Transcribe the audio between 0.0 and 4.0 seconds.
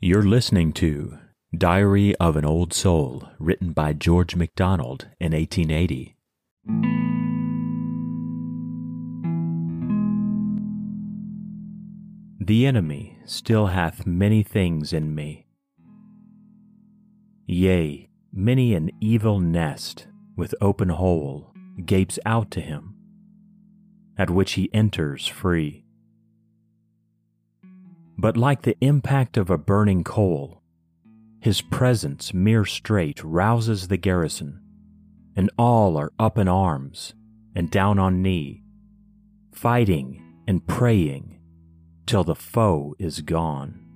You're listening to Diary of an Old Soul, written by